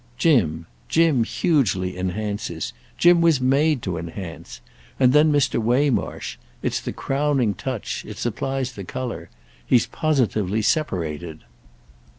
"Jim. 0.17 0.65
Jim 0.89 1.23
hugely 1.23 1.95
enhances. 1.95 2.73
Jim 2.97 3.21
was 3.21 3.39
made 3.39 3.83
to 3.83 3.99
enhance. 3.99 4.59
And 4.99 5.13
then 5.13 5.31
Mr. 5.31 5.61
Waymarsh. 5.61 6.37
It's 6.63 6.81
the 6.81 6.91
crowning 6.91 7.53
touch—it 7.53 8.17
supplies 8.17 8.71
the 8.71 8.83
colour. 8.83 9.29
He's 9.63 9.85
positively 9.85 10.63
separated." 10.63 11.41